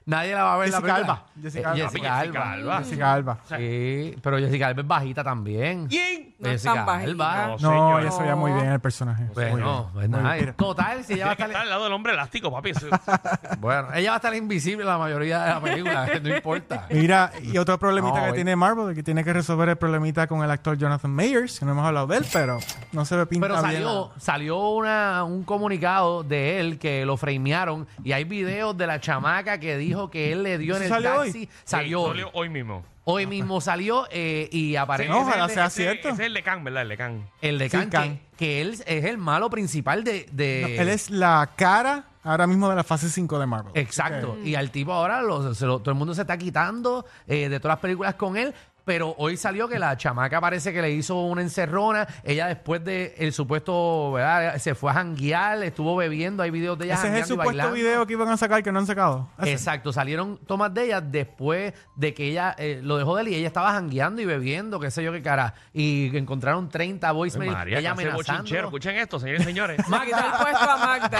nadie 0.05 0.33
la 0.33 0.43
va 0.43 0.53
a 0.53 0.57
ver 0.57 0.69
la 0.69 0.77
Jessica 0.77 0.93
película. 0.95 1.13
Alba. 1.13 1.25
Jessica 1.41 1.61
Eh, 1.61 1.71
Alba. 1.71 1.75
Jessica 1.83 1.91
Jessica 1.91 2.19
Alba. 2.19 2.51
Alba. 2.53 2.77
Jessica 2.83 3.13
Alba. 3.13 3.37
Sí, 3.45 4.15
pero 4.21 4.37
Jessica 4.39 4.67
Alba 4.67 4.81
es 4.81 4.87
bajita 4.87 5.23
también. 5.23 5.87
¿Quién? 5.87 6.30
No 6.41 6.49
es 6.49 6.63
tan. 6.63 6.89
Alba. 6.89 7.45
No, 7.45 7.51
No, 7.51 7.57
señor. 7.59 8.01
ella 8.01 8.11
se 8.11 8.21
veía 8.23 8.35
muy 8.35 8.51
bien 8.51 8.65
el 8.71 8.79
personaje. 8.79 9.23
Muy 9.25 9.33
Bueno, 9.33 9.55
bien. 9.55 9.93
pues 9.93 10.09
Muy 10.09 10.19
nada, 10.21 10.35
bien. 10.35 10.53
total, 10.55 11.03
si 11.05 11.13
ella 11.13 11.25
va 11.27 11.31
a 11.33 11.35
Tiene 11.35 11.51
que 11.51 11.51
estar 11.51 11.51
estar... 11.51 11.61
al 11.61 11.69
lado 11.69 11.83
del 11.85 11.93
hombre 11.93 12.13
elástico, 12.13 12.51
papi. 12.51 12.69
Eso- 12.71 12.87
Bueno, 13.59 13.87
ella 13.93 14.09
va 14.09 14.15
a 14.15 14.17
estar 14.17 14.35
invisible 14.35 14.83
la 14.85 14.97
mayoría 14.97 15.39
de 15.43 15.49
la 15.49 15.61
película, 15.61 16.05
que 16.11 16.19
no 16.21 16.35
importa. 16.35 16.87
Mira, 16.89 17.31
y 17.43 17.57
otro 17.57 17.77
problemita 17.77 18.15
No, 18.15 18.21
que 18.23 18.29
güey. 18.29 18.33
tiene 18.35 18.55
Marvel, 18.55 18.95
que 18.95 19.03
tiene 19.03 19.23
que 19.23 19.33
resolver 19.33 19.69
el 19.69 19.75
problemita 19.77 20.27
con 20.27 20.43
el 20.43 20.49
actor 20.51 20.77
Jonathan 20.77 21.11
Mayers, 21.11 21.59
que 21.59 21.65
no 21.65 21.71
hemos 21.73 21.85
hablado 21.85 22.07
de 22.07 22.17
él, 22.17 22.25
pero 22.33 22.57
no 22.91 23.05
se 23.05 23.15
ve 23.15 23.25
pinta 23.27 23.47
Pero 23.47 23.61
bien. 23.61 23.73
salió, 23.73 24.11
salió 24.17 24.69
una, 24.69 25.23
un 25.23 25.43
comunicado 25.43 26.23
de 26.23 26.59
él 26.59 26.79
que 26.79 27.05
lo 27.05 27.17
framearon 27.17 27.87
y 28.03 28.13
hay 28.13 28.23
videos 28.23 28.75
de 28.77 28.87
la 28.87 28.99
chamaca 28.99 29.59
que 29.59 29.77
dijo 29.77 30.09
que 30.09 30.31
él 30.31 30.43
le 30.43 30.57
dio 30.57 30.75
en 30.77 30.83
¿Eso 30.83 30.95
el 30.95 31.03
salió 31.03 31.19
hoy? 31.21 31.27
taxi. 31.31 31.49
Salió. 31.63 32.13
Sí, 32.13 32.21
hoy. 32.23 32.29
hoy 32.33 32.49
mismo. 32.49 32.83
Hoy 33.03 33.25
mismo 33.25 33.61
salió 33.61 34.07
eh, 34.11 34.47
y 34.51 34.75
aparece 34.75 35.09
No, 35.09 35.21
ojalá 35.21 35.45
Ese- 35.45 35.53
sea 35.55 35.65
ese- 35.65 35.81
cierto. 35.83 36.09
Ese 36.09 36.21
es 36.21 36.27
el 36.27 36.33
de 36.35 36.43
Can, 36.43 36.63
¿verdad? 36.63 36.83
El 36.83 36.89
de 36.89 36.97
Can. 36.97 37.29
el 37.41 37.57
de 37.59 37.65
Sí, 37.69 37.77
Khan, 37.77 37.89
Khan. 37.89 38.19
que, 38.37 38.37
que 38.37 38.61
él 38.61 38.71
es 38.85 39.05
el 39.05 39.17
malo 39.17 39.49
principal 39.49 40.03
de... 40.03 40.27
de- 40.31 40.61
No, 40.75 40.81
él 40.83 40.89
es 40.89 41.09
la 41.09 41.49
cara 41.55 42.05
ahora 42.23 42.45
mismo 42.45 42.69
de 42.69 42.75
la 42.75 42.83
fase 42.83 43.09
5 43.09 43.39
de 43.39 43.47
Marvel. 43.47 43.71
Exacto. 43.75 44.37
Y 44.43 44.53
al 44.53 44.69
tipo 44.69 44.93
ahora 44.93 45.21
lo- 45.23 45.53
se 45.55 45.65
lo- 45.65 45.79
todo 45.79 45.91
el 45.91 45.97
mundo 45.97 46.13
se 46.13 46.21
está 46.21 46.37
quitando 46.37 47.03
eh, 47.27 47.49
de 47.49 47.59
todas 47.59 47.77
las 47.77 47.81
películas 47.81 48.13
con 48.13 48.37
él. 48.37 48.53
Pero 48.85 49.13
hoy 49.17 49.37
salió 49.37 49.67
que 49.67 49.77
la 49.79 49.95
chamaca 49.97 50.41
parece 50.41 50.73
que 50.73 50.81
le 50.81 50.91
hizo 50.91 51.21
una 51.21 51.41
encerrona. 51.41 52.07
Ella 52.23 52.47
después 52.47 52.83
de 52.83 53.13
el 53.17 53.31
supuesto, 53.33 54.13
¿verdad? 54.13 54.57
Se 54.57 54.75
fue 54.75 54.91
a 54.91 54.95
janguear, 54.95 55.61
estuvo 55.63 55.95
bebiendo. 55.95 56.43
Hay 56.43 56.51
videos 56.51 56.77
de 56.79 56.85
ella 56.85 56.95
Ese 56.95 57.07
es 57.07 57.13
el 57.13 57.25
supuesto 57.25 57.47
bailando. 57.49 57.73
video 57.75 58.07
que 58.07 58.13
iban 58.13 58.29
a 58.29 58.37
sacar 58.37 58.63
que 58.63 58.71
no 58.71 58.79
han 58.79 58.87
sacado. 58.87 59.29
Ese. 59.39 59.51
Exacto, 59.51 59.93
salieron 59.93 60.37
tomas 60.45 60.73
de 60.73 60.85
ella 60.85 61.01
después 61.01 61.73
de 61.95 62.13
que 62.13 62.25
ella 62.25 62.55
eh, 62.57 62.79
lo 62.83 62.97
dejó 62.97 63.15
de 63.15 63.21
él 63.23 63.27
y 63.29 63.35
ella 63.35 63.47
estaba 63.47 63.71
jangueando 63.71 64.21
y 64.21 64.25
bebiendo, 64.25 64.79
qué 64.79 64.89
sé 64.89 65.03
yo 65.03 65.11
qué 65.11 65.21
cara. 65.21 65.53
Y 65.73 66.15
encontraron 66.17 66.69
30 66.69 67.07
Ay, 67.07 67.13
voicemails, 67.15 67.53
María, 67.53 67.79
ella 67.79 67.91
amenazando. 67.91 68.55
Escuchen 68.55 68.95
esto, 68.97 69.19
señores 69.19 69.41
y 69.41 69.45
señores. 69.45 69.87
Magda, 69.87 70.37
puesto 70.41 70.69
a 70.69 70.77
Magda. 70.77 71.19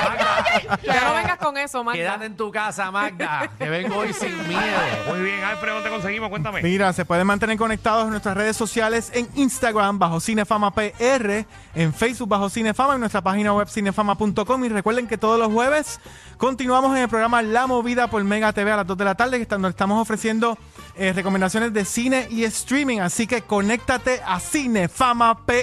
Ya 0.84 1.02
no 1.04 1.14
vengas 1.14 1.38
con 1.38 1.58
eso, 1.58 1.84
Magda. 1.84 2.00
quédate 2.00 2.26
en 2.26 2.36
tu 2.38 2.52
casa, 2.52 2.90
Magda, 2.92 3.50
que 3.58 3.70
vengo 3.70 3.98
hoy 3.98 4.14
sin 4.14 4.36
miedo. 4.48 4.62
Muy 5.10 5.22
bien, 5.22 5.44
Alfred, 5.44 5.74
¿dónde 5.74 5.90
conseguimos? 5.90 6.30
Cuéntame. 6.30 6.62
Mira, 6.62 6.92
se 6.94 7.06
pueden 7.06 7.28
mantener 7.28 7.51
conectados 7.58 8.06
en 8.06 8.12
nuestras 8.12 8.36
redes 8.36 8.56
sociales 8.58 9.12
en 9.14 9.28
Instagram 9.36 10.00
bajo 10.00 10.20
Cinefama 10.20 10.72
PR, 10.74 11.46
en 11.76 11.94
Facebook 11.94 12.30
bajo 12.30 12.50
Cinefama, 12.50 12.94
en 12.96 13.00
nuestra 13.00 13.22
página 13.22 13.54
web 13.54 13.68
cinefama.com 13.70 14.66
y 14.66 14.70
recuerden 14.70 15.08
que 15.08 15.18
todos 15.18 15.40
los 15.40 15.52
jueves 15.52 16.00
continuamos 16.38 16.96
en 16.96 17.04
el 17.04 17.10
programa 17.10 17.42
La 17.42 17.68
Movida 17.68 18.10
por 18.10 18.24
Mega 18.24 18.52
TV 18.54 18.72
a 18.72 18.78
las 18.78 18.88
2 18.88 18.98
de 18.98 19.06
la 19.06 19.16
tarde, 19.16 19.38
que 19.38 19.44
estando- 19.44 19.68
estamos 19.68 20.02
ofreciendo 20.02 20.58
eh, 20.96 21.14
recomendaciones 21.14 21.72
de 21.74 21.86
cine 21.86 22.28
y 22.30 22.44
streaming, 22.44 23.00
así 23.00 23.28
que 23.28 23.42
conéctate 23.44 24.22
a 24.26 24.40
Cinefama 24.40 25.46
PR. 25.46 25.62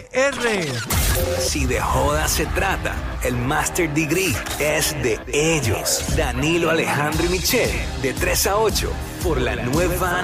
Si 1.41 1.67
de 1.67 1.81
joda 1.81 2.29
se 2.29 2.47
trata, 2.47 2.95
el 3.25 3.37
Master 3.37 3.93
Degree 3.93 4.35
es 4.61 4.93
de 5.03 5.19
ellos. 5.33 6.05
Danilo 6.17 6.71
Alejandro 6.71 7.27
y 7.27 7.29
Michelle, 7.31 7.73
de 8.03 8.13
3 8.15 8.47
a 8.47 8.57
8, 8.59 8.91
por 9.23 9.41
la 9.41 9.57
nueva 9.57 10.19